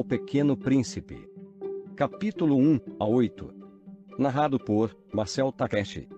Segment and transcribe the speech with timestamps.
[0.00, 1.28] O Pequeno Príncipe.
[1.96, 3.52] Capítulo 1 a 8.
[4.16, 6.08] Narrado por Marcel Takeshi.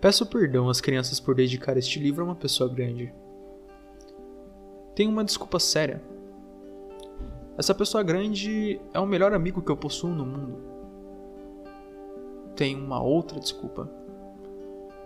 [0.00, 3.12] Peço perdão às crianças por dedicar este livro a uma pessoa grande.
[4.98, 6.02] Tenho uma desculpa séria.
[7.56, 10.58] Essa pessoa grande é o melhor amigo que eu possuo no mundo.
[12.56, 13.88] Tenho uma outra desculpa.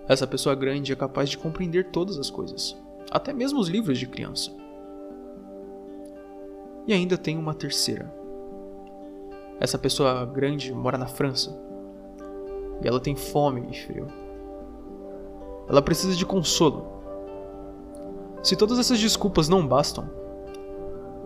[0.09, 2.75] Essa pessoa grande é capaz de compreender todas as coisas,
[3.11, 4.51] até mesmo os livros de criança.
[6.87, 8.11] E ainda tenho uma terceira.
[9.61, 11.55] Essa pessoa grande mora na França.
[12.83, 14.07] E ela tem fome e frio.
[15.69, 17.02] Ela precisa de consolo.
[18.43, 20.11] Se todas essas desculpas não bastam,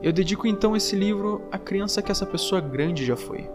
[0.02, 3.48] eu dedico então esse livro à criança que essa pessoa grande já foi.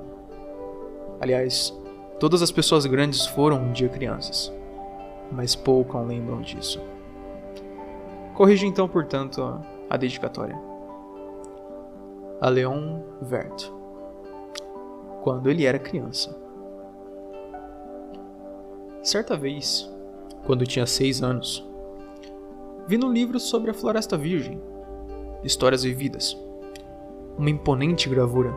[1.19, 1.71] Aliás,
[2.19, 4.51] todas as pessoas grandes foram um dia crianças,
[5.31, 6.81] mas poucas lembram disso.
[8.33, 10.59] Corrijo então, portanto, a dedicatória.
[12.41, 13.69] A Leon Vert.
[15.21, 16.35] Quando ele era criança.
[19.03, 19.87] Certa vez,
[20.43, 21.70] quando tinha seis anos.
[22.91, 24.61] Vi no livro sobre a Floresta Virgem,
[25.45, 26.37] Histórias Vividas,
[27.37, 28.53] uma imponente gravura.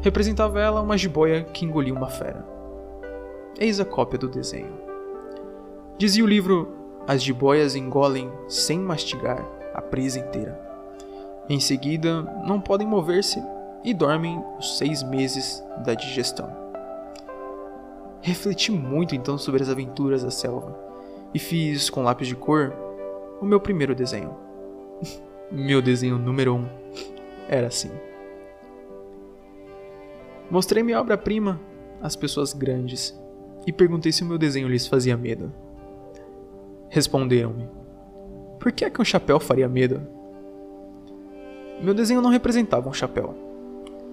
[0.00, 2.42] Representava ela uma jiboia que engoliu uma fera.
[3.60, 4.72] Eis a cópia do desenho.
[5.98, 6.72] Dizia o livro:
[7.06, 10.58] as jiboias engolem, sem mastigar, a presa inteira.
[11.50, 13.44] Em seguida, não podem mover-se
[13.84, 16.50] e dormem os seis meses da digestão.
[18.22, 20.74] Refleti muito então sobre as aventuras da selva
[21.34, 22.91] e fiz com lápis de cor
[23.42, 24.36] o meu primeiro desenho.
[25.50, 26.68] meu desenho número um
[27.48, 27.90] era assim.
[30.48, 31.60] Mostrei minha obra-prima
[32.00, 33.18] às pessoas grandes
[33.66, 35.52] e perguntei se o meu desenho lhes fazia medo.
[36.88, 37.68] Responderam-me:
[38.60, 40.00] Por que é que um chapéu faria medo?
[41.82, 43.34] Meu desenho não representava um chapéu.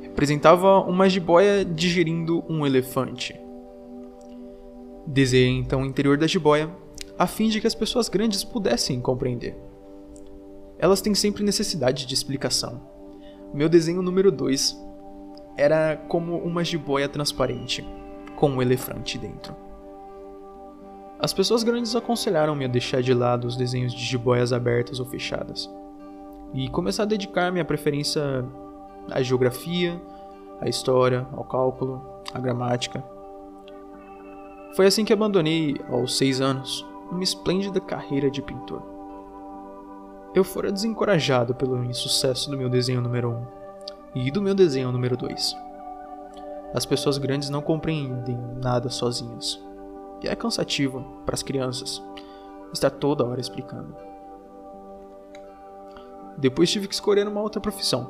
[0.01, 3.39] Representava uma jiboia digerindo um elefante.
[5.05, 6.69] Desenhei então o interior da jiboia,
[7.19, 9.55] a fim de que as pessoas grandes pudessem compreender.
[10.79, 12.81] Elas têm sempre necessidade de explicação.
[13.53, 14.75] Meu desenho número 2
[15.57, 17.85] era como uma jiboia transparente,
[18.37, 19.53] com um elefante dentro.
[21.19, 25.69] As pessoas grandes aconselharam-me a deixar de lado os desenhos de jiboias abertas ou fechadas
[26.53, 28.23] e começar a dedicar minha preferência
[29.11, 30.01] à geografia,
[30.61, 32.01] à história, ao cálculo,
[32.33, 33.03] à gramática
[34.73, 38.81] foi assim que abandonei, aos seis anos, uma esplêndida carreira de pintor.
[40.33, 43.45] Eu fora desencorajado pelo insucesso do meu desenho número 1 um,
[44.15, 45.55] e do meu desenho número 2.
[46.73, 49.59] As pessoas grandes não compreendem nada sozinhas.
[50.21, 52.03] E é cansativo para as crianças
[52.71, 53.95] estar toda hora explicando.
[56.37, 58.09] Depois tive que escolher uma outra profissão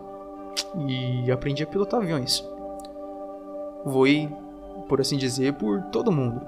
[0.87, 2.43] e aprendi a pilotar aviões.
[3.85, 4.29] Voei
[4.87, 6.41] por assim dizer, por todo mundo.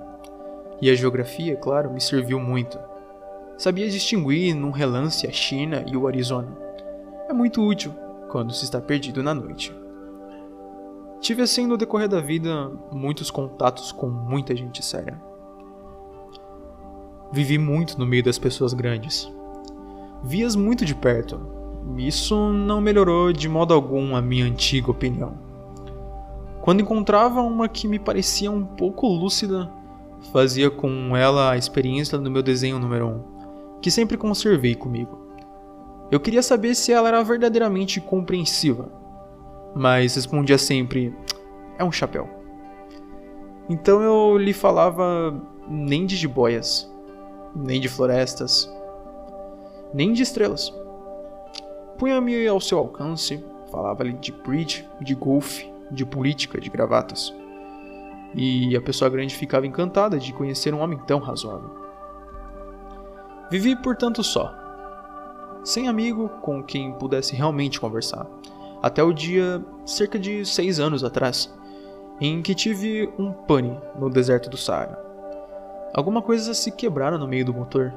[0.82, 2.80] E a geografia, claro, me serviu muito.
[3.58, 6.58] Sabia distinguir num relance a China e o Arizona.
[7.30, 7.94] É muito útil
[8.30, 9.72] quando se está perdido na noite.
[11.20, 15.22] Tive assim no decorrer da vida muitos contatos com muita gente séria.
[17.32, 19.32] Vivi muito no meio das pessoas grandes.
[20.24, 21.40] Vi-as muito de perto.
[21.98, 25.38] Isso não melhorou de modo algum a minha antiga opinião.
[26.62, 29.72] Quando encontrava uma que me parecia um pouco lúcida,
[30.32, 35.20] fazia com ela a experiência do meu desenho número 1, um, que sempre conservei comigo.
[36.12, 38.92] Eu queria saber se ela era verdadeiramente compreensiva,
[39.76, 41.16] mas respondia sempre:
[41.78, 42.30] é um chapéu.
[43.70, 45.34] Então eu lhe falava
[45.68, 46.92] nem de jiboias,
[47.56, 48.70] nem de florestas,
[49.94, 50.74] nem de estrelas.
[51.98, 57.34] Punha-me ao seu alcance, falava-lhe de bridge, de golfe, de política de gravatas.
[58.34, 61.70] E a pessoa grande ficava encantada de conhecer um homem tão razoável.
[63.50, 64.54] Vivi, portanto, só,
[65.64, 68.26] sem amigo com quem pudesse realmente conversar,
[68.82, 71.54] até o dia cerca de seis anos atrás,
[72.20, 74.98] em que tive um pane no deserto do Saara.
[75.94, 77.94] Alguma coisa se quebrara no meio do motor.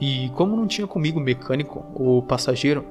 [0.00, 2.84] E como não tinha comigo mecânico ou passageiro,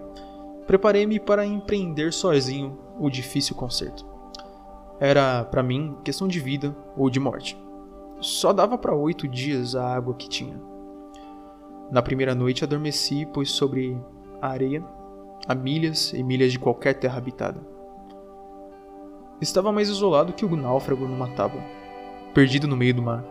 [0.65, 4.12] preparei-me para empreender sozinho o difícil concerto.
[5.03, 7.61] Era, para mim, questão de vida ou de morte.
[8.21, 10.57] Só dava para oito dias a água que tinha.
[11.91, 14.01] Na primeira noite adormeci, pois sobre
[14.41, 14.81] a areia,
[15.45, 17.59] a milhas e milhas de qualquer terra habitada.
[19.41, 21.61] Estava mais isolado que o náufrago numa tábua,
[22.33, 23.25] perdido no meio do mar.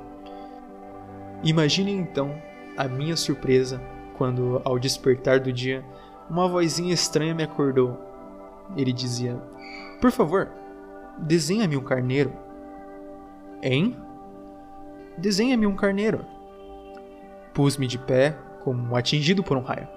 [1.43, 2.37] Imagine então
[2.77, 3.81] a minha surpresa
[4.19, 5.83] quando, ao despertar do dia,
[6.29, 7.97] uma vozinha estranha me acordou.
[8.77, 9.41] Ele dizia:
[10.03, 10.51] Por favor,
[11.23, 12.33] desenha-me um carneiro.
[13.63, 13.97] Hein?
[15.17, 16.25] Desenha-me um carneiro.
[17.55, 19.89] Pus-me de pé, como atingido por um raio.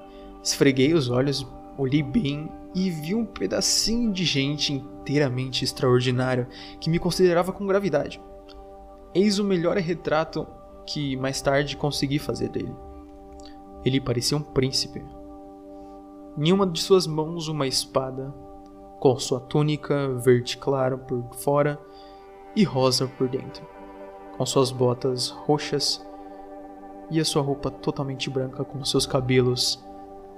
[0.44, 1.46] Esfreguei os olhos,
[1.78, 6.48] olhei bem e vi um pedacinho de gente inteiramente extraordinário
[6.80, 8.22] que me considerava com gravidade.
[9.14, 10.46] Eis o melhor retrato
[10.86, 12.76] que mais tarde consegui fazer dele.
[13.84, 15.04] Ele parecia um príncipe.
[16.38, 18.34] Em uma de suas mãos, uma espada,
[19.06, 21.80] com sua túnica verde claro por fora
[22.56, 23.64] e rosa por dentro,
[24.36, 26.04] com suas botas roxas
[27.12, 29.80] e a sua roupa totalmente branca com seus cabelos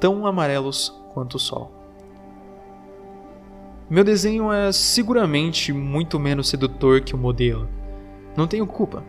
[0.02, 1.72] tão amarelos quanto o sol.
[3.90, 7.70] Meu desenho é seguramente muito menos sedutor que o modelo.
[8.36, 9.02] Não tenho culpa.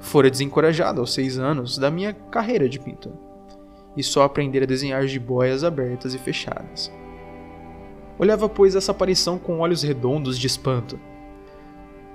[0.00, 3.12] Fora desencorajado aos seis anos da minha carreira de pintor.
[3.94, 6.90] E só aprender a desenhar jiboias abertas e fechadas.
[8.18, 10.98] Olhava, pois, essa aparição com olhos redondos de espanto.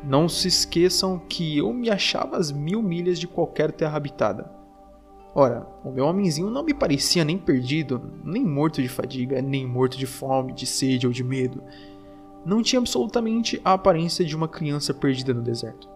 [0.04, 4.52] Não se esqueçam que eu me achava às mil milhas de qualquer terra habitada.
[5.34, 9.98] Ora, o meu homenzinho não me parecia nem perdido, nem morto de fadiga, nem morto
[9.98, 11.62] de fome, de sede ou de medo.
[12.46, 15.90] Não tinha absolutamente a aparência de uma criança perdida no deserto.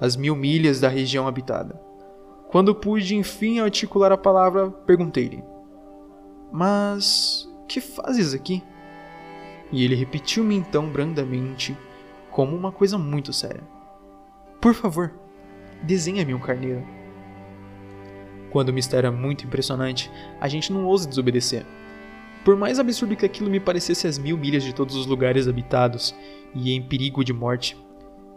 [0.00, 1.80] Às mil milhas da região habitada.
[2.48, 5.44] Quando pude enfim articular a palavra, perguntei-lhe:
[6.50, 8.62] Mas que fazes aqui?
[9.72, 11.76] E ele repetiu-me então brandamente,
[12.30, 13.62] como uma coisa muito séria:
[14.60, 15.12] Por favor,
[15.82, 16.84] desenha-me um carneiro.
[18.50, 20.10] Quando o mistério é muito impressionante,
[20.40, 21.66] a gente não ousa desobedecer.
[22.44, 26.14] Por mais absurdo que aquilo me parecesse às mil milhas de todos os lugares habitados
[26.54, 27.76] e em perigo de morte,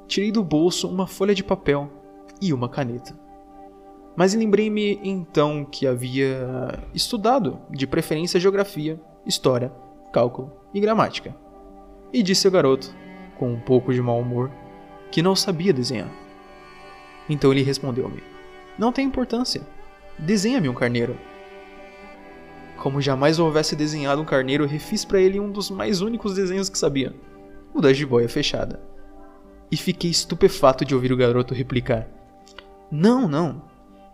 [0.08, 1.90] tirei do bolso uma folha de papel
[2.42, 3.18] e uma caneta.
[4.18, 9.72] Mas lembrei-me então que havia estudado, de preferência, geografia, história,
[10.12, 11.36] cálculo e gramática.
[12.12, 12.94] E disse ao garoto,
[13.38, 14.52] com um pouco de mau humor,
[15.12, 16.10] que não sabia desenhar.
[17.30, 18.24] Então ele respondeu-me:
[18.78, 19.62] Não tem importância.
[20.18, 21.18] Desenha-me um carneiro.
[22.78, 26.78] Como jamais houvesse desenhado um carneiro, refiz para ele um dos mais únicos desenhos que
[26.78, 27.14] sabia:
[27.74, 28.82] o da jiboia fechada.
[29.72, 32.08] E fiquei estupefato de ouvir o garoto replicar:
[32.92, 33.62] Não, não.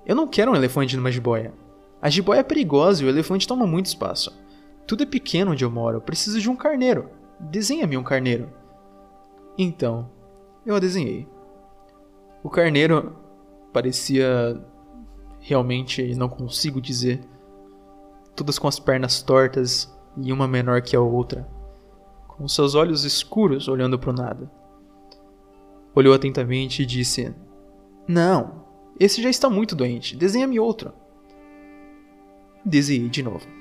[0.06, 1.54] Eu não quero um elefante numa jiboia.
[2.02, 4.38] A jiboia é perigosa e o elefante toma muito espaço.
[4.88, 7.10] Tudo é pequeno onde eu moro, eu preciso de um carneiro.
[7.40, 8.50] Desenha-me um carneiro.
[9.58, 10.10] Então,
[10.66, 11.28] eu a desenhei.
[12.44, 13.16] O carneiro
[13.74, 14.62] parecia
[15.40, 17.22] realmente não consigo dizer.
[18.36, 21.48] Todas com as pernas tortas e uma menor que a outra,
[22.28, 24.52] com seus olhos escuros olhando para o nada.
[25.94, 27.34] Olhou atentamente e disse:
[28.08, 28.66] Não,
[29.00, 30.94] esse já está muito doente, desenha-me outro.
[32.64, 33.55] Desenhei de novo.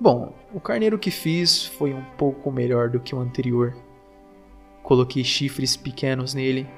[0.00, 3.76] Bom, o carneiro que fiz foi um pouco melhor do que o anterior.
[4.82, 6.68] Coloquei chifres pequenos nele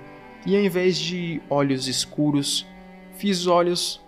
[0.47, 2.67] e, ao invés de olhos escuros,
[3.21, 4.01] Fiz olhos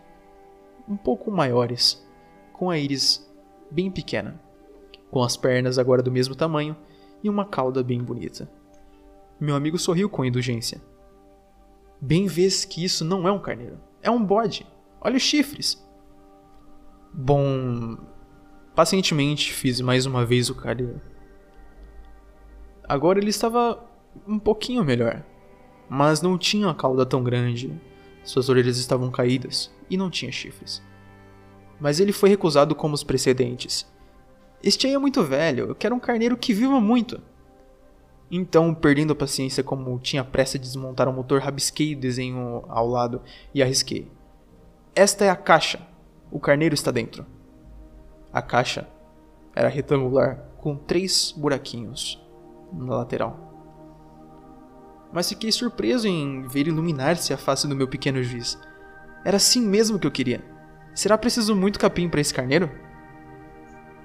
[0.88, 2.02] um pouco maiores,
[2.50, 3.30] com a íris
[3.70, 4.40] bem pequena,
[5.10, 6.74] com as pernas agora do mesmo tamanho
[7.22, 8.50] e uma cauda bem bonita.
[9.38, 10.80] Meu amigo sorriu com indulgência.
[12.00, 14.66] Bem vês que isso não é um carneiro, é um bode.
[14.98, 15.86] Olha os chifres.
[17.12, 17.98] Bom,
[18.74, 21.00] pacientemente fiz mais uma vez o carneiro.
[22.88, 23.82] Agora ele estava
[24.26, 25.24] um pouquinho melhor,
[25.88, 27.72] mas não tinha a cauda tão grande
[28.24, 30.82] suas orelhas estavam caídas e não tinha chifres.
[31.80, 33.90] Mas ele foi recusado como os precedentes.
[34.62, 37.20] Este aí é muito velho, eu quero um carneiro que viva muito.
[38.30, 42.86] Então, perdendo a paciência como tinha pressa de desmontar o motor, rabisquei o desenho ao
[42.86, 43.20] lado
[43.52, 44.10] e arrisquei.
[44.94, 45.80] Esta é a caixa.
[46.30, 47.26] O carneiro está dentro.
[48.32, 48.88] A caixa
[49.54, 52.24] era retangular com três buraquinhos
[52.72, 53.52] na lateral
[55.12, 58.58] mas fiquei surpreso em ver iluminar-se a face do meu pequeno juiz.
[59.24, 60.42] Era assim mesmo que eu queria.
[60.94, 62.70] Será preciso muito capim para esse carneiro?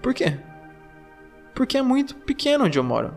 [0.02, 0.38] Por quê?
[1.56, 3.14] Porque é muito pequeno onde eu moro.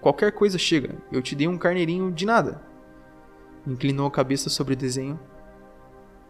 [0.00, 2.62] Qualquer coisa chega, eu te dei um carneirinho de nada.
[3.66, 5.20] Inclinou a cabeça sobre o desenho.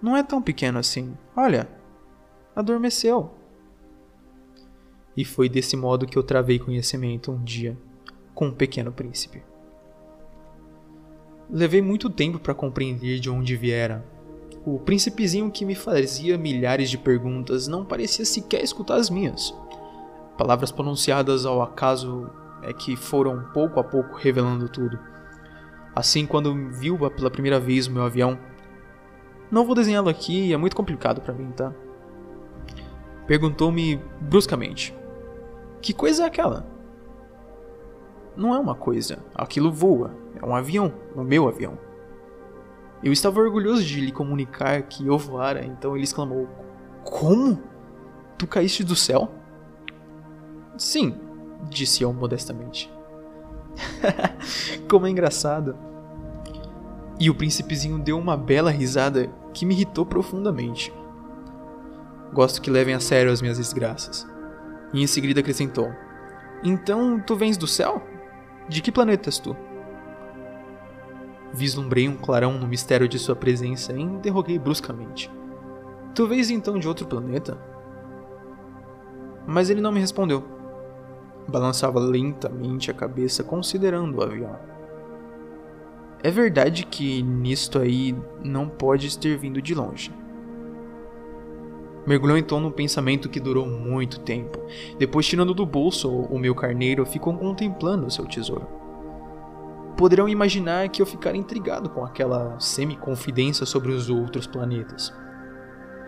[0.02, 1.16] Não é tão pequeno assim.
[1.36, 1.68] Olha,
[2.56, 3.32] adormeceu.
[5.16, 7.76] E foi desse modo que eu travei conhecimento um dia
[8.34, 9.42] com um pequeno príncipe.
[11.50, 14.04] Levei muito tempo para compreender de onde viera
[14.64, 19.54] O príncipezinho que me fazia milhares de perguntas não parecia sequer escutar as minhas.
[20.36, 22.30] Palavras pronunciadas ao acaso
[22.62, 24.98] é que foram pouco a pouco revelando tudo.
[25.96, 28.38] Assim, quando viu pela primeira vez o meu avião,
[29.50, 31.74] não vou desenhá-lo aqui, é muito complicado para mim, tá?
[33.26, 34.94] Perguntou-me bruscamente:
[35.80, 36.66] Que coisa é aquela?
[38.36, 41.78] Não é uma coisa, aquilo voa, é um avião, o meu avião.
[43.02, 46.48] Eu estava orgulhoso de lhe comunicar que eu voara, então ele exclamou:
[47.02, 47.62] Como?
[48.36, 49.30] Tu caíste do céu?
[50.76, 51.18] Sim,
[51.68, 52.92] disse eu modestamente.
[54.88, 55.76] Como é engraçado.
[57.18, 60.92] E o príncipezinho deu uma bela risada que me irritou profundamente.
[62.32, 64.29] Gosto que levem a sério as minhas desgraças.
[64.92, 65.92] E em seguida acrescentou:
[66.62, 68.02] Então tu vens do céu?
[68.68, 69.56] De que planeta és tu?
[71.52, 75.30] Vislumbrei um clarão no mistério de sua presença e interroguei bruscamente:
[76.14, 77.58] Tu vens então de outro planeta?
[79.46, 80.44] Mas ele não me respondeu.
[81.48, 84.56] Balançava lentamente a cabeça considerando o avião.
[86.22, 90.12] É verdade que nisto aí não pode ter vindo de longe.
[92.10, 94.58] Mergulhou então num pensamento que durou muito tempo.
[94.98, 98.66] Depois, tirando do bolso o meu carneiro, ficou contemplando seu tesouro.
[99.96, 105.14] Poderão imaginar que eu ficara intrigado com aquela semi-confidência sobre os outros planetas.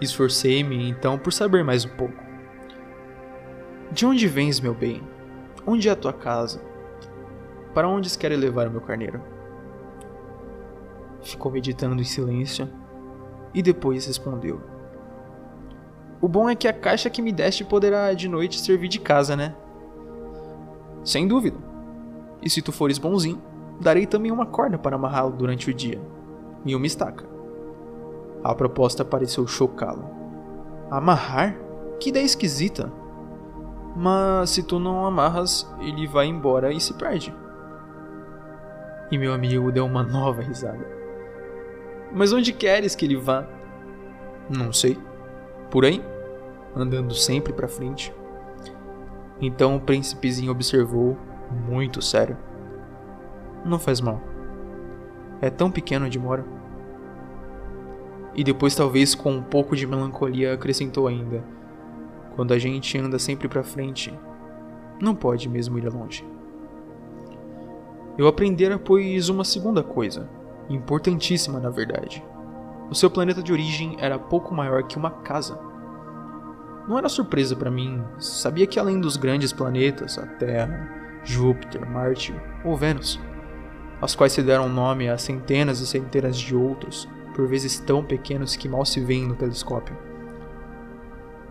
[0.01, 2.21] Esforcei-me então por saber mais um pouco.
[3.93, 5.01] De onde vens, meu bem?
[5.65, 6.61] Onde é a tua casa?
[7.73, 9.23] Para onde queres levar o meu carneiro?
[11.23, 12.69] Ficou meditando em silêncio
[13.55, 14.82] e depois respondeu:
[16.23, 19.35] O bom é que a caixa que me deste poderá de noite servir de casa,
[19.35, 19.57] né?
[21.05, 21.59] Sem dúvida.
[22.41, 23.43] E se tu fores bonzinho,
[23.81, 26.01] darei também uma corda para amarrá-lo durante o dia
[26.65, 27.27] e uma estaca.
[28.45, 30.09] A proposta pareceu chocá-lo.
[30.89, 31.57] Amarrar?
[31.99, 32.93] Que ideia esquisita!
[33.97, 37.35] Mas se tu não amarras, ele vai embora e se perde.
[39.11, 40.87] E meu amigo deu uma nova risada.
[42.13, 43.45] Mas onde queres que ele vá?
[44.49, 44.97] Não sei.
[45.71, 46.03] Por aí,
[46.75, 48.15] andando sempre para frente.
[49.41, 51.17] Então o príncipezinho observou,
[51.69, 52.37] muito sério.
[53.65, 54.21] Não faz mal.
[55.41, 56.45] É tão pequeno onde mora.
[58.35, 61.45] E depois, talvez com um pouco de melancolia, acrescentou ainda:
[62.35, 64.17] quando a gente anda sempre para frente,
[65.01, 66.25] não pode mesmo ir longe.
[68.17, 70.29] Eu aprendera, pois, uma segunda coisa,
[70.69, 72.25] importantíssima na verdade.
[72.91, 75.59] O seu planeta de origem era pouco maior que uma casa.
[76.87, 82.35] Não era surpresa para mim, sabia que além dos grandes planetas, a Terra, Júpiter, Marte
[82.65, 83.21] ou Vênus,
[84.01, 88.57] aos quais se deram nome a centenas e centenas de outros, por vezes tão pequenos
[88.57, 89.97] que mal se veem no telescópio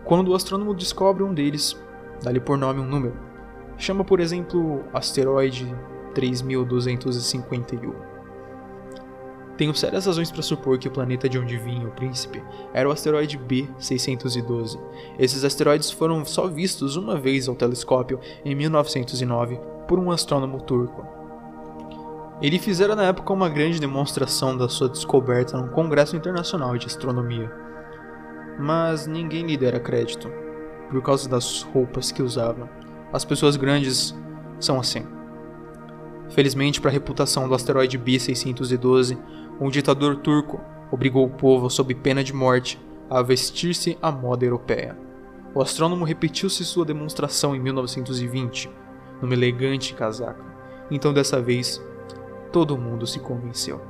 [0.04, 1.80] quando o astrônomo descobre um deles,
[2.22, 3.14] dá-lhe por nome um número.
[3.78, 5.74] Chama, por exemplo, asteroide
[6.14, 8.11] 3251.
[9.62, 12.42] Tenho sérias razões para supor que o planeta de onde vinha o príncipe
[12.74, 14.76] era o asteroide B612.
[15.16, 21.06] Esses asteroides foram só vistos uma vez ao telescópio em 1909 por um astrônomo turco.
[22.42, 27.48] Ele fizera na época uma grande demonstração da sua descoberta num congresso internacional de astronomia
[28.58, 30.28] mas ninguém lhe dera crédito,
[30.90, 32.68] por causa das roupas que usava.
[33.12, 34.12] As pessoas grandes
[34.58, 35.06] são assim.
[36.32, 39.18] Felizmente, para a reputação do asteroide B612,
[39.60, 44.96] um ditador turco obrigou o povo, sob pena de morte, a vestir-se à moda europeia.
[45.54, 48.70] O astrônomo repetiu-se sua demonstração em 1920,
[49.20, 50.44] numa elegante casaca.
[50.90, 51.82] Então, dessa vez,
[52.50, 53.80] todo mundo se convenceu.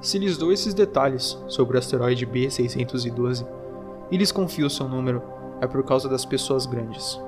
[0.00, 3.46] Se lhes dou esses detalhes sobre o asteroide B612
[4.10, 5.22] e lhes confio seu número,
[5.60, 7.20] é por causa das pessoas grandes.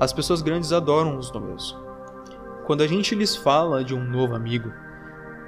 [0.00, 1.76] As pessoas grandes adoram os números.
[2.66, 4.72] Quando a gente lhes fala de um novo amigo,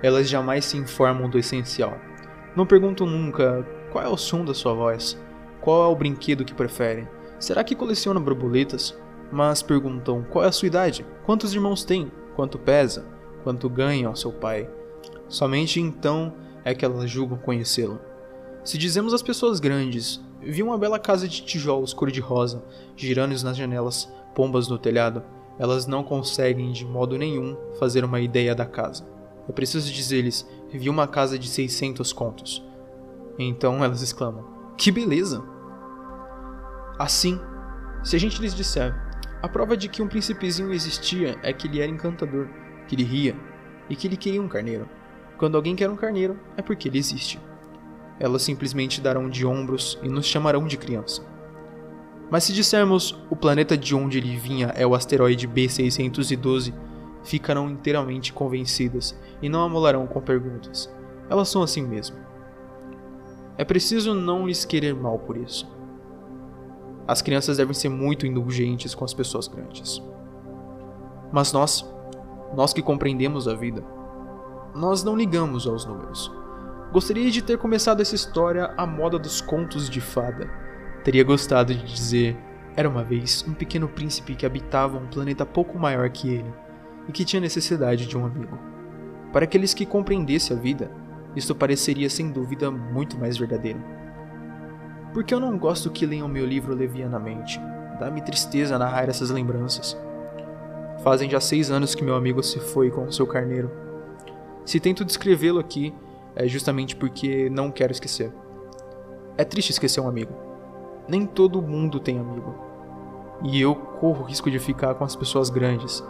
[0.05, 1.97] elas jamais se informam do essencial.
[2.55, 5.19] Não perguntam nunca qual é o som da sua voz,
[5.61, 7.09] qual é o brinquedo que prefere,
[7.41, 8.97] será que coleciona borboletas?
[9.33, 13.07] Mas perguntam qual é a sua idade, quantos irmãos tem, quanto pesa,
[13.43, 14.69] quanto ganha seu pai,
[15.29, 16.35] Somente então
[16.65, 17.99] é que elas julgam conhecê-lo.
[18.63, 22.65] Se dizemos às pessoas grandes, vi uma bela casa de tijolos cor-de-rosa,
[22.97, 25.23] girando nas janelas, pombas no telhado,
[25.59, 29.14] elas não conseguem de modo nenhum fazer uma ideia da casa.
[29.49, 32.65] É preciso dizer-lhes, vi uma casa de 600 contos.
[33.39, 34.45] Então elas exclamam,
[34.77, 35.43] que beleza!
[36.99, 37.41] Assim,
[38.03, 38.95] se a gente lhes disser,
[39.43, 42.49] a prova de que um príncipezinho existia é que ele era encantador,
[42.87, 43.37] que ele ria
[43.91, 44.89] e que ele queria um carneiro.
[45.37, 47.41] Quando alguém quer um carneiro, é porque ele existe.
[48.19, 51.23] elas simplesmente darão de ombros e nos chamarão de criança.
[52.31, 56.73] Mas se dissermos o planeta de onde ele vinha é o asteroide B612,
[57.25, 60.95] ficarão inteiramente convencidas e não amolarão com perguntas.
[61.29, 62.17] Elas são assim mesmo.
[63.57, 65.67] É preciso não lhes querer mal por isso.
[67.09, 70.03] As crianças devem ser muito indulgentes com as pessoas grandes.
[71.33, 71.85] Mas nós,
[72.55, 73.85] nós que compreendemos a vida,
[74.75, 76.31] nós não ligamos aos números.
[76.93, 80.49] Gostaria de ter começado essa história à moda dos contos de fada.
[81.03, 82.37] Teria gostado de dizer:
[82.77, 86.65] era uma vez um pequeno príncipe que habitava um planeta pouco maior que ele
[87.09, 88.59] e que tinha necessidade de um amigo.
[89.33, 90.91] Para aqueles que compreendessem a vida,
[91.35, 93.81] isto pareceria sem dúvida muito mais verdadeiro.
[95.13, 97.61] Porque eu não gosto que leiam meu livro levianamente.
[97.99, 99.97] Dá-me tristeza narrar essas lembranças.
[101.03, 103.71] Fazem já seis anos que meu amigo se foi com o seu carneiro.
[104.65, 105.95] Se tento descrevê-lo aqui,
[106.35, 108.33] é justamente porque não quero esquecer.
[109.37, 110.33] É triste esquecer um amigo.
[111.09, 112.55] Nem todo mundo tem amigo.
[113.43, 116.03] E eu corro o risco de ficar com as pessoas grandes,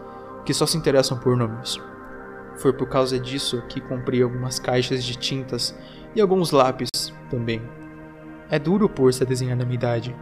[0.45, 1.81] que só se interessam por números.
[2.57, 5.77] Foi por causa disso que comprei algumas caixas de tintas
[6.15, 6.89] e alguns lápis
[7.29, 7.63] também
[8.51, 10.15] é duro pôr-se a desenhar na minha idade,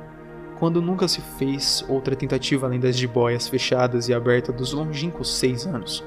[0.58, 5.66] quando nunca se fez outra tentativa além das jiboias fechadas e abertas dos longínquos seis
[5.66, 6.04] anos.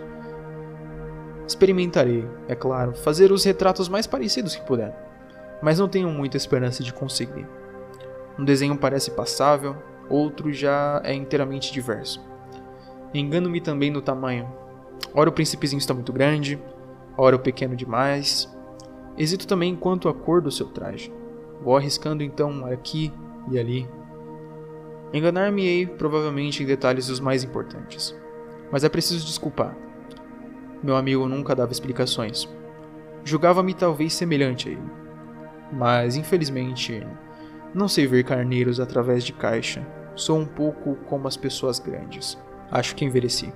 [1.48, 4.96] Experimentarei, é claro, fazer os retratos mais parecidos que puder,
[5.62, 7.48] mas não tenho muita esperança de conseguir.
[8.40, 9.76] Um desenho parece passável,
[10.10, 12.20] outro já é inteiramente diverso.
[13.18, 14.46] Engano-me também no tamanho.
[15.14, 16.62] Ora o príncipezinho está muito grande,
[17.18, 18.54] ora o pequeno demais.
[19.18, 21.14] Hesito também quanto à cor do seu traje.
[21.64, 23.14] Vou arriscando então aqui
[23.50, 23.88] e ali.
[25.14, 28.14] Enganar-me-ei provavelmente em detalhes os mais importantes.
[28.70, 29.78] Mas é preciso desculpar.
[30.84, 32.50] Meu amigo nunca dava explicações.
[33.24, 34.92] Julgava-me talvez semelhante a ele.
[35.72, 37.02] Mas, infelizmente,
[37.74, 39.88] não sei ver carneiros através de caixa.
[40.16, 42.38] Sou um pouco como as pessoas grandes.
[42.72, 43.54] Acho que envelheci.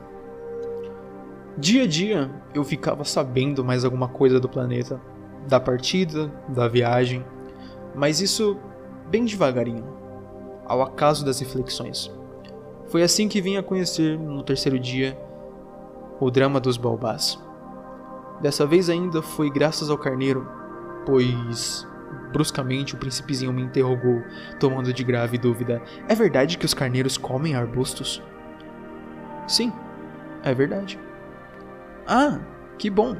[1.58, 5.00] Dia a dia eu ficava sabendo mais alguma coisa do planeta,
[5.48, 7.26] da partida, da viagem
[7.96, 8.58] mas isso
[9.10, 9.86] bem devagarinho,
[10.66, 12.12] ao acaso das reflexões.
[12.88, 15.20] Foi assim que vim a conhecer, no terceiro dia,
[16.20, 17.40] o drama dos Balbás.
[18.42, 20.48] Dessa vez ainda foi graças ao carneiro,
[21.06, 21.88] pois
[22.32, 24.24] bruscamente o príncipezinho me interrogou,
[24.60, 28.22] tomando de grave dúvida: É verdade que os carneiros comem arbustos?
[29.50, 29.74] Sim,
[30.44, 31.00] é verdade.
[32.06, 32.40] Ah,
[32.78, 33.18] que bom!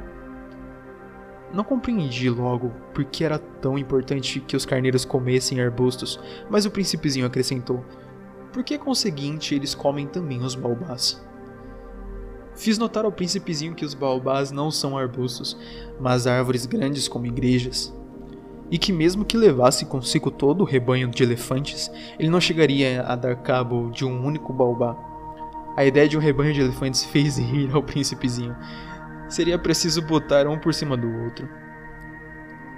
[1.52, 6.70] Não compreendi logo por que era tão importante que os carneiros comessem arbustos, mas o
[6.70, 7.84] príncipezinho acrescentou:
[8.52, 11.20] Por que conseguinte eles comem também os baobás?
[12.54, 15.58] Fiz notar ao príncipezinho que os baobás não são arbustos,
[15.98, 17.92] mas árvores grandes como igrejas.
[18.70, 21.90] E que, mesmo que levasse consigo todo o rebanho de elefantes,
[22.20, 25.09] ele não chegaria a dar cabo de um único baobá.
[25.76, 28.56] A ideia de um rebanho de elefantes fez rir ao príncipezinho,
[29.28, 31.48] seria preciso botar um por cima do outro.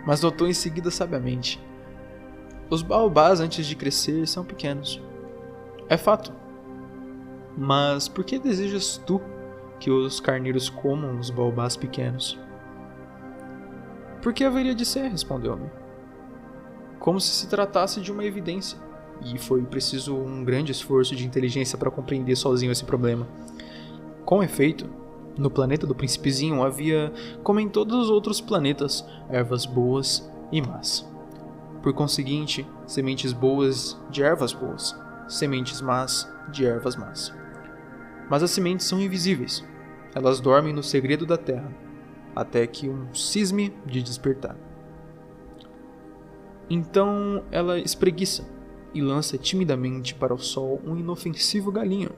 [0.06, 1.62] Mas notou em seguida sabiamente:
[2.68, 5.00] os baobás antes de crescer são pequenos.
[5.88, 6.32] É fato.
[7.56, 9.20] Mas por que desejas tu
[9.78, 12.38] que os carneiros comam os baobás pequenos?
[14.22, 15.08] Por que haveria de ser?
[15.08, 15.68] respondeu-me.
[16.98, 18.78] Como se se tratasse de uma evidência,
[19.24, 23.26] e foi preciso um grande esforço de inteligência para compreender sozinho esse problema.
[24.24, 24.88] Com efeito,
[25.36, 31.08] no planeta do Príncipezinho havia, como em todos os outros planetas, ervas boas e más.
[31.82, 37.32] Por conseguinte, sementes boas de ervas boas, sementes más de ervas más.
[38.28, 39.64] Mas as sementes são invisíveis.
[40.14, 41.74] Elas dormem no segredo da terra,
[42.36, 44.56] até que um cisme de despertar.
[46.68, 48.46] Então ela espreguiça
[48.94, 52.10] e lança timidamente para o sol um inofensivo galinho.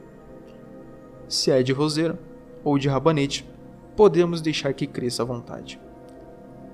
[1.28, 2.18] Se é de roseira,
[2.64, 3.46] ou de rabanete,
[3.96, 5.80] podemos deixar que cresça à vontade.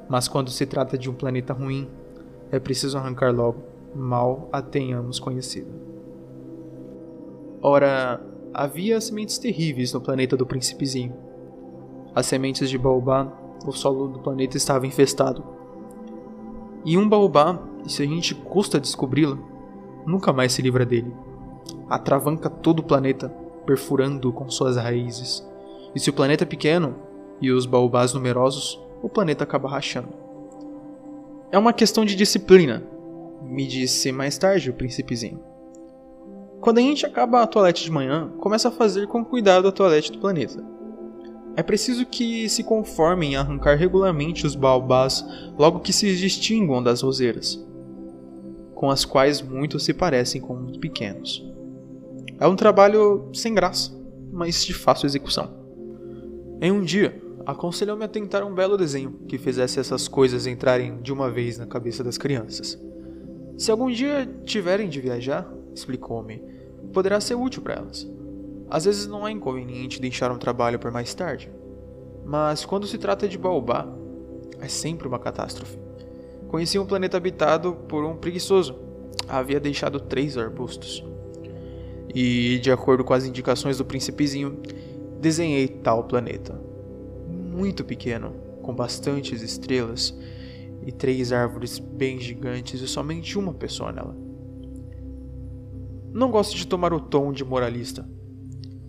[0.08, 1.88] Mas quando se trata de um planeta ruim,
[2.50, 3.62] é preciso arrancar logo,
[3.94, 5.70] mal a tenhamos conhecido.
[7.62, 8.20] Ora,
[8.54, 11.14] havia sementes terríveis no planeta do Príncipezinho.
[12.14, 13.32] As sementes de baobá,
[13.66, 15.44] o solo do planeta estava infestado.
[16.84, 19.49] E um baobá, se a gente custa descobri-lo,
[20.06, 21.12] nunca mais se livra dele.
[21.88, 23.28] Atravanca todo o planeta,
[23.66, 25.46] perfurando com suas raízes.
[25.94, 26.96] E se o planeta é pequeno
[27.40, 30.08] e os baobás numerosos, o planeta acaba rachando.
[31.50, 32.82] É uma questão de disciplina,
[33.42, 35.40] me disse mais tarde o príncipezinho.
[36.60, 40.12] Quando a gente acaba a toalete de manhã, começa a fazer com cuidado a toalete
[40.12, 40.62] do planeta.
[41.56, 45.24] É preciso que se conformem a arrancar regularmente os baobás
[45.58, 47.58] logo que se distinguam das roseiras,
[48.80, 51.46] com as quais muitos se parecem com os pequenos.
[52.38, 53.92] É um trabalho sem graça,
[54.32, 55.52] mas de fácil execução.
[56.62, 61.12] Em um dia, aconselhou-me a tentar um belo desenho que fizesse essas coisas entrarem de
[61.12, 62.82] uma vez na cabeça das crianças.
[63.58, 66.42] Se algum dia tiverem de viajar, explicou-me,
[66.90, 68.10] poderá ser útil para elas.
[68.70, 71.52] Às vezes não é inconveniente deixar um trabalho por mais tarde,
[72.24, 73.86] mas quando se trata de baobá,
[74.58, 75.78] é sempre uma catástrofe.
[76.50, 78.74] Conheci um planeta habitado por um preguiçoso.
[79.28, 81.04] Havia deixado três arbustos.
[82.12, 84.60] E, de acordo com as indicações do príncipezinho,
[85.20, 86.60] desenhei tal planeta.
[87.28, 88.32] Muito pequeno,
[88.62, 90.12] com bastantes estrelas
[90.84, 94.16] e três árvores bem gigantes e somente uma pessoa nela.
[96.12, 98.04] Não gosto de tomar o tom de moralista,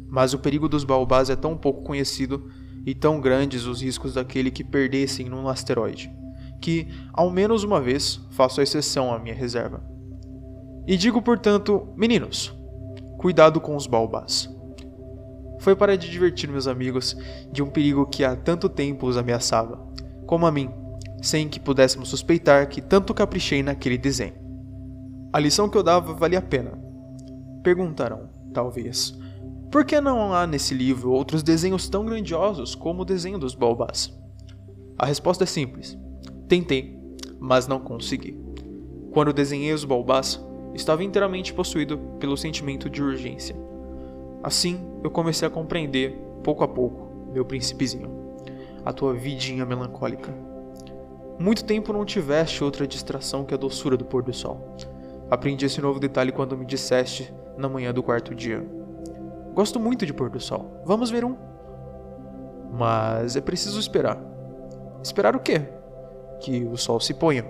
[0.08, 2.50] mas o perigo dos baobás é tão pouco conhecido
[2.88, 6.12] e tão grandes os riscos daquele que perdessem num asteroide,
[6.62, 9.84] que, ao menos uma vez, faço a exceção à minha reserva.
[10.88, 12.56] E digo, portanto, meninos,
[13.18, 14.50] cuidado com os baobás.
[15.60, 17.16] Foi para divertir meus amigos
[17.52, 19.78] de um perigo que há tanto tempo os ameaçava,
[20.26, 20.70] como a mim,
[21.22, 24.34] sem que pudéssemos suspeitar que tanto caprichei naquele desenho.
[25.34, 26.72] A lição que eu dava valia a pena.
[27.64, 29.18] Perguntarão, talvez,
[29.72, 34.12] por que não há nesse livro outros desenhos tão grandiosos como o desenho dos baobás?
[34.98, 35.98] A resposta é simples.
[36.52, 37.00] Tentei,
[37.40, 38.38] mas não consegui.
[39.14, 40.38] Quando desenhei os baobás,
[40.74, 43.56] estava inteiramente possuído pelo sentimento de urgência.
[44.44, 48.36] Assim, eu comecei a compreender, pouco a pouco, meu príncipezinho,
[48.84, 50.30] a tua vidinha melancólica.
[51.40, 54.76] Muito tempo não tiveste outra distração que a doçura do pôr do sol.
[55.30, 58.62] Aprendi esse novo detalhe quando me disseste na manhã do quarto dia.
[59.54, 60.82] Gosto muito de pôr do sol.
[60.86, 61.38] Vamos ver um.
[62.74, 64.22] Mas é preciso esperar.
[65.02, 65.80] Esperar o quê?
[66.42, 67.46] Que o sol se ponha.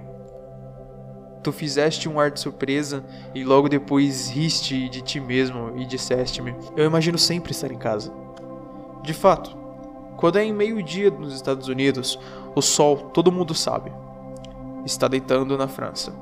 [1.42, 6.54] Tu fizeste um ar de surpresa e logo depois riste de ti mesmo e disseste-me:
[6.76, 8.14] Eu imagino sempre estar em casa.
[9.02, 9.58] De fato,
[10.18, 12.20] quando é em meio-dia nos Estados Unidos,
[12.56, 13.92] o sol, todo mundo sabe,
[14.86, 16.14] está deitando na França.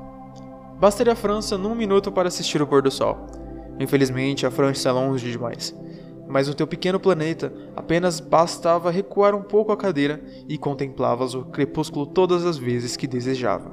[0.78, 3.18] Bastaria a França num minuto para assistir o pôr do sol.
[3.78, 5.76] Infelizmente, a França é longe demais.
[6.30, 11.44] Mas no teu pequeno planeta, apenas bastava recuar um pouco a cadeira e contemplavas o
[11.46, 13.72] crepúsculo todas as vezes que desejava.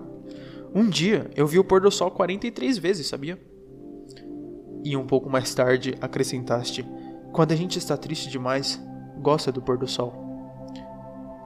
[0.73, 3.39] Um dia eu vi o pôr do sol 43 vezes, sabia?
[4.83, 6.83] E um pouco mais tarde acrescentaste:
[7.31, 8.81] quando a gente está triste demais,
[9.19, 10.25] gosta do pôr do sol.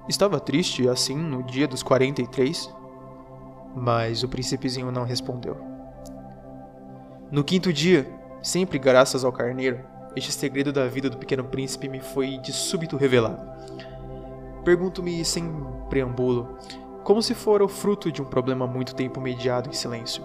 [0.08, 2.74] Estava triste assim no dia dos 43?
[3.76, 5.58] Mas o príncipezinho não respondeu.
[7.30, 8.08] No quinto dia,
[8.42, 9.80] Sempre graças ao carneiro,
[10.16, 13.40] este segredo da vida do pequeno príncipe me foi de súbito revelado.
[14.64, 15.50] Pergunto-me sem
[15.90, 16.58] preâmbulo,
[17.04, 20.24] como se fora o fruto de um problema muito tempo mediado em silêncio.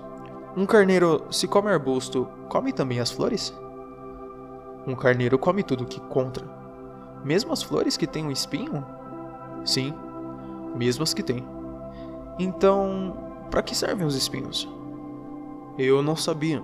[0.57, 3.55] Um carneiro, se come arbusto, come também as flores?
[4.87, 6.47] Um carneiro come tudo que contra.
[7.25, 8.85] Mesmo as flores que têm um espinho?
[9.65, 9.93] Sim,
[10.75, 11.45] mesmo as que têm.
[12.39, 13.17] Então,
[13.51, 14.69] para que servem os espinhos?
[15.79, 16.63] Eu não sabia.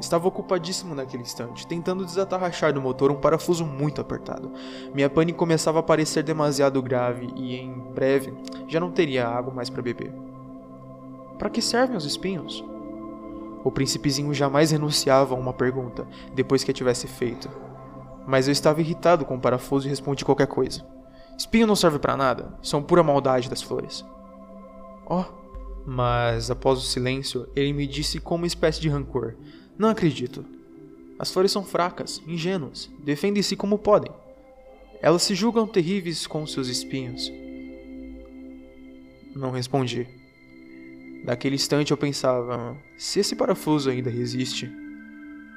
[0.00, 4.50] Estava ocupadíssimo naquele instante, tentando desatarrachar do motor um parafuso muito apertado.
[4.94, 8.34] Minha pane começava a parecer demasiado grave e, em breve,
[8.66, 10.12] já não teria água mais para beber.
[11.38, 12.64] Para que servem os espinhos?
[13.64, 17.48] O príncipezinho jamais renunciava a uma pergunta, depois que a tivesse feito.
[18.26, 20.84] Mas eu estava irritado com o parafuso e respondi qualquer coisa.
[21.38, 24.04] Espinho não serve para nada, são pura maldade das flores.
[25.06, 25.24] Oh!
[25.84, 29.34] Mas, após o silêncio, ele me disse com uma espécie de rancor:
[29.78, 30.44] não acredito.
[31.18, 34.12] As flores são fracas, ingênuas, defendem-se como podem.
[35.00, 37.30] Elas se julgam terríveis com seus espinhos.
[39.34, 40.06] Não respondi.
[41.24, 44.70] Naquele instante eu pensava: se esse parafuso ainda resiste,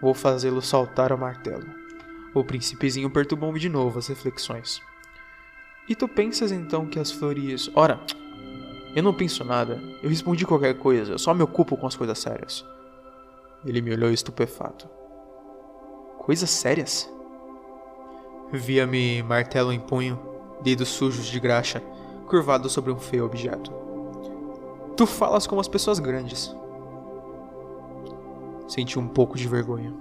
[0.02, 1.66] vou fazê-lo saltar ao martelo.
[2.34, 4.82] O príncipezinho perturbou-me de novo as reflexões.
[5.88, 7.70] E tu pensas então que as flores.
[7.76, 8.00] Ora,
[8.96, 9.82] eu não penso nada.
[10.02, 12.66] Eu respondi qualquer coisa, eu só me ocupo com as coisas sérias.
[13.66, 14.88] Ele me olhou estupefato.
[16.20, 17.12] Coisas sérias?
[18.52, 20.20] Via-me martelo em punho,
[20.62, 21.82] dedos sujos de graxa,
[22.28, 23.72] curvado sobre um feio objeto.
[24.96, 26.56] Tu falas como as pessoas grandes.
[28.68, 29.94] Senti um pouco de vergonha.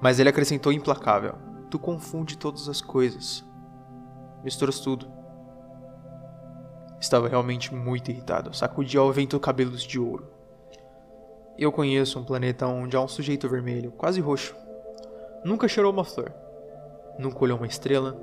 [0.00, 1.34] Mas ele acrescentou implacável:
[1.70, 3.44] Tu confunde todas as coisas.
[4.42, 5.10] Misturas tudo.
[7.00, 8.54] Estava realmente muito irritado.
[8.56, 10.33] Sacudia ao vento cabelos de ouro.
[11.56, 14.56] Eu conheço um planeta onde há um sujeito vermelho, quase roxo.
[15.44, 16.32] Nunca cheirou uma flor.
[17.18, 18.18] Nunca olhou uma estrela.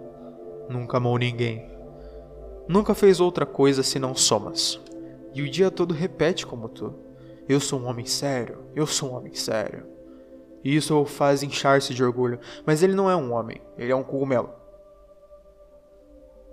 [0.70, 1.70] Nunca amou ninguém.
[2.68, 4.80] Nunca fez outra coisa senão somas.
[5.34, 6.94] E o dia todo repete como tu.
[7.48, 9.86] Eu sou um homem sério, eu sou um homem sério.
[10.64, 13.96] E isso o faz inchar-se de orgulho, mas ele não é um homem, ele é
[13.96, 14.50] um cogumelo.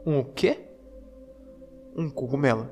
[0.05, 0.61] Um o quê?
[1.95, 2.69] Um cogumelo.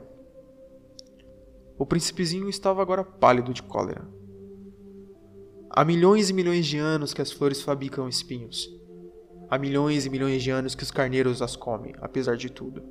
[1.79, 4.09] O príncipezinho estava agora pálido de cólera.
[5.69, 8.71] Há milhões e milhões de anos que as flores fabricam espinhos.
[9.51, 12.83] Há milhões e milhões de anos que os carneiros as comem, apesar de tudo.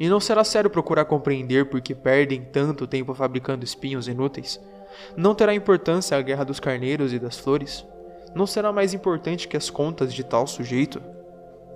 [0.00, 4.60] E não será sério procurar compreender por que perdem tanto tempo fabricando espinhos inúteis?
[5.16, 7.86] Não terá importância a guerra dos carneiros e das flores?
[8.34, 11.00] Não será mais importante que as contas de tal sujeito?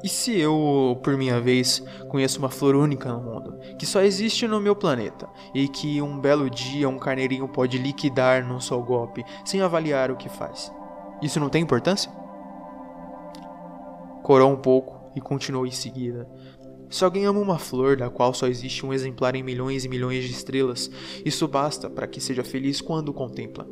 [0.03, 4.47] E se eu, por minha vez, conheço uma flor única no mundo, que só existe
[4.47, 9.25] no meu planeta, e que um belo dia um carneirinho pode liquidar num só golpe,
[9.45, 10.73] sem avaliar o que faz?
[11.21, 12.11] Isso não tem importância?
[14.23, 16.29] Corou um pouco e continuou em seguida.
[16.89, 20.25] Se alguém ama uma flor da qual só existe um exemplar em milhões e milhões
[20.25, 20.91] de estrelas,
[21.25, 23.67] isso basta para que seja feliz quando contempla.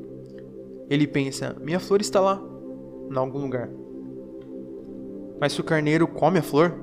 [0.91, 2.43] Ele pensa: minha flor está lá,
[3.11, 3.71] em algum lugar.
[5.41, 6.75] Mas se o carneiro come a flor,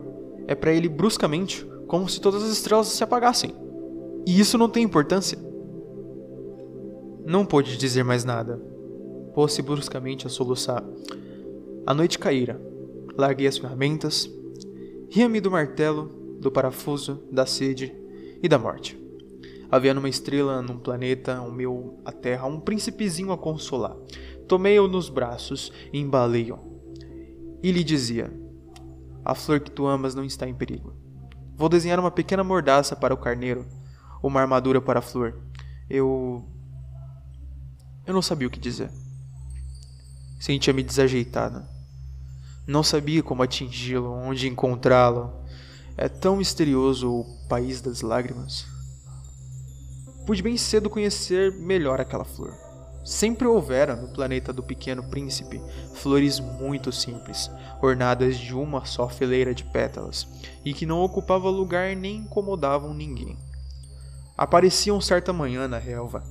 [0.47, 3.53] é para ele bruscamente, como se todas as estrelas se apagassem.
[4.25, 5.37] E isso não tem importância.
[7.25, 8.61] Não pôde dizer mais nada.
[9.33, 10.83] Pôs-se bruscamente a soluçar.
[11.85, 12.59] A noite caíra.
[13.17, 14.29] Larguei as ferramentas.
[15.09, 17.93] Ria-me do martelo, do parafuso, da sede
[18.41, 18.97] e da morte.
[19.71, 23.95] Havia numa estrela, num planeta, o meu, a Terra, um príncipezinho a consolar.
[24.47, 26.59] Tomei-o nos braços e embalei-o.
[27.61, 28.31] E lhe dizia:
[29.23, 30.93] a flor que tu amas não está em perigo.
[31.55, 33.65] Vou desenhar uma pequena mordaça para o carneiro,
[34.21, 35.39] uma armadura para a flor.
[35.89, 36.43] Eu.
[38.05, 38.89] Eu não sabia o que dizer.
[40.39, 41.67] Sentia-me desajeitada.
[42.67, 45.33] Não sabia como atingi-lo, onde encontrá-lo.
[45.95, 48.65] É tão misterioso o país das lágrimas.
[50.25, 52.62] Pude bem cedo conhecer melhor aquela flor.
[53.03, 55.61] Sempre houvera no planeta do Pequeno Príncipe
[55.93, 60.25] flores muito simples, ornadas de uma só fileira de pétalas,
[60.63, 63.37] e que não ocupavam lugar nem incomodavam ninguém.
[64.37, 66.23] Apareciam certa manhã na relva,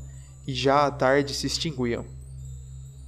[0.46, 2.06] e já à tarde se extinguiam.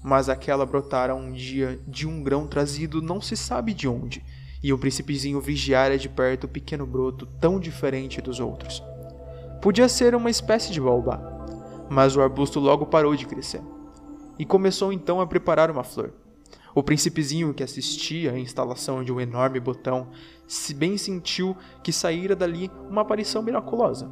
[0.03, 4.23] Mas aquela brotara um dia de um grão trazido não se sabe de onde,
[4.63, 8.83] e um príncipezinho vigiara de perto o pequeno broto tão diferente dos outros.
[9.63, 11.34] Podia ser uma espécie de baobá
[11.95, 13.63] mas o arbusto logo parou de crescer.
[14.37, 16.13] E começou então a preparar uma flor.
[16.75, 20.09] O príncipezinho que assistia à instalação de um enorme botão
[20.45, 24.11] se bem sentiu que saíra dali uma aparição miraculosa.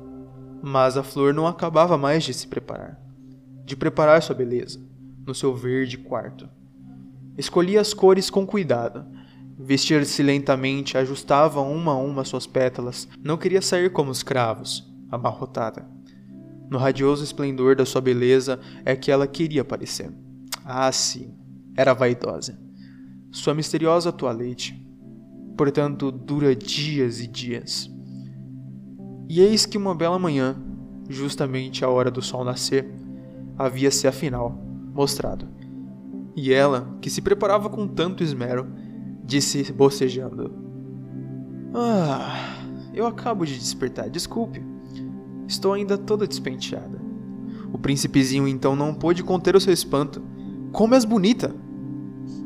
[0.63, 3.01] Mas a flor não acabava mais de se preparar,
[3.65, 4.81] de preparar sua beleza,
[5.27, 6.49] no seu verde quarto.
[7.37, 9.05] Escolhia as cores com cuidado,
[9.59, 15.85] vestia-se lentamente, ajustava uma a uma suas pétalas, não queria sair como os cravos, amarrotada.
[16.71, 20.11] No radioso esplendor da sua beleza é que ela queria aparecer.
[20.65, 21.35] Ah, sim,
[21.77, 22.59] era vaidosa.
[23.31, 24.75] Sua misteriosa toilette,
[25.57, 27.91] portanto, dura dias e dias.
[29.29, 30.57] E eis que uma bela manhã,
[31.09, 32.87] justamente à hora do sol nascer,
[33.59, 34.51] havia-se afinal
[34.95, 35.49] mostrado.
[36.37, 38.67] E ela, que se preparava com tanto esmero,
[39.25, 40.53] disse bocejando:
[41.75, 42.57] Ah,
[42.95, 44.63] eu acabo de despertar, desculpe.
[45.47, 47.01] Estou ainda toda despenteada.
[47.73, 50.23] O príncipezinho então não pôde conter o seu espanto.
[50.73, 51.55] Como és bonita!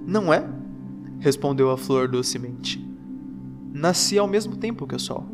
[0.07, 0.49] Não é?
[1.19, 2.85] Respondeu a flor docemente.
[3.73, 5.27] Nasci ao mesmo tempo que o sol.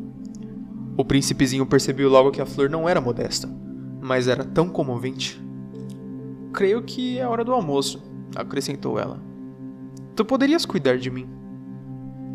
[0.96, 3.48] O príncipezinho percebeu logo que a flor não era modesta,
[4.00, 5.42] mas era tão comovente.
[6.52, 8.02] Creio que é hora do almoço,
[8.36, 9.22] acrescentou ela.
[10.14, 11.26] Tu poderias cuidar de mim.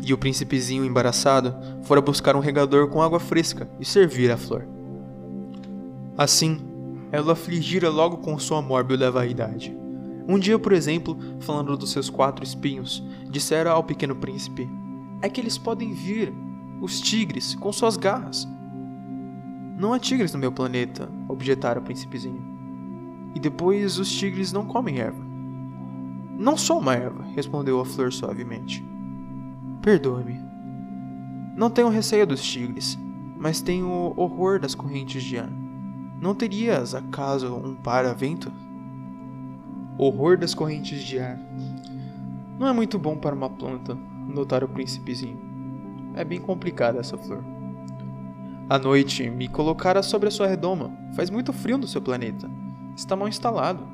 [0.04, 4.77] E o príncipezinho, embaraçado, fora buscar um regador com água fresca e servir a flor.
[6.18, 6.58] Assim,
[7.12, 9.72] ela afligira logo com sua mórbida vaidade.
[10.26, 14.68] Um dia, por exemplo, falando dos seus quatro espinhos, dissera ao pequeno príncipe:
[15.22, 16.34] É que eles podem vir,
[16.80, 18.48] os tigres, com suas garras.
[19.78, 22.42] Não há tigres no meu planeta, objetara o príncipezinho.
[23.36, 25.24] E depois os tigres não comem erva.
[26.36, 28.84] Não sou uma erva, respondeu a flor suavemente.
[29.82, 30.40] Perdoe-me.
[31.56, 32.98] Não tenho receio dos tigres,
[33.36, 35.67] mas tenho horror das correntes de ar.
[36.20, 38.52] Não terias, acaso, um paravento?
[39.96, 41.38] Horror das correntes de ar.
[42.58, 43.94] Não é muito bom para uma planta,
[44.26, 45.38] notara o príncipezinho.
[46.14, 47.44] É bem complicada essa flor.
[48.68, 50.90] À noite, me colocara sobre a sua redoma.
[51.14, 52.50] Faz muito frio no seu planeta.
[52.96, 53.86] Está mal instalado.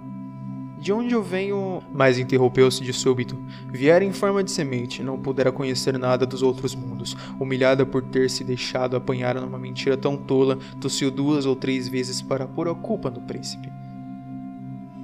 [0.78, 1.82] De onde eu venho.
[1.92, 3.38] Mas interrompeu-se de súbito.
[3.70, 7.16] Viera em forma de semente, não pudera conhecer nada dos outros mundos.
[7.38, 12.20] Humilhada por ter se deixado apanhar numa mentira tão tola, tossiu duas ou três vezes
[12.20, 13.72] para pôr a culpa no príncipe.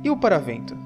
[0.03, 0.77] E o paravento?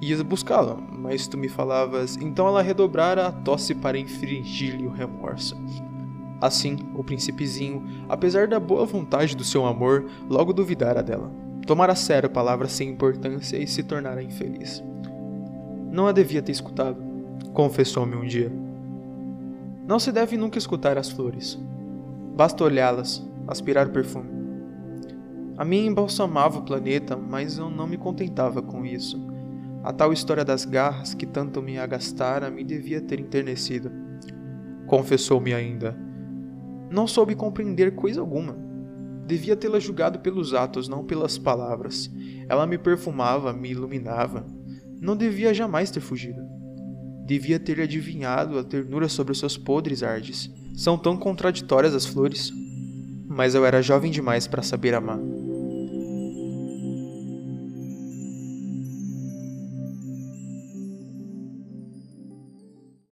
[0.00, 5.56] Ias buscá-la, mas tu me falavas, então ela redobrara a tosse para infringir-lhe o remorso.
[6.40, 11.45] Assim, o príncipezinho, apesar da boa vontade do seu amor, logo duvidara dela.
[11.66, 14.84] Tomara a sério palavras sem importância e se tornara infeliz.
[15.90, 17.02] Não a devia ter escutado,
[17.52, 18.52] confessou-me um dia.
[19.84, 21.58] Não se deve nunca escutar as flores.
[22.36, 24.30] Basta olhá-las, aspirar perfume.
[25.58, 29.20] A mim embalsamava o planeta, mas eu não me contentava com isso.
[29.82, 33.90] A tal história das garras que tanto me agastara me devia ter enternecido.
[34.86, 35.96] Confessou-me ainda.
[36.90, 38.65] Não soube compreender coisa alguma.
[39.26, 42.08] Devia tê-la julgado pelos atos, não pelas palavras.
[42.48, 44.46] Ela me perfumava, me iluminava.
[45.00, 46.40] Não devia jamais ter fugido.
[47.26, 50.48] Devia ter adivinhado a ternura sobre os seus podres ardes.
[50.76, 52.52] São tão contraditórias as flores.
[53.26, 55.18] Mas eu era jovem demais para saber amar.